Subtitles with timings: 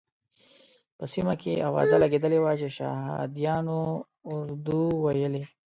[0.97, 3.79] په سیمه کې اوازه لګېدلې وه چې شهادیانو
[4.33, 5.43] اردو ویلې.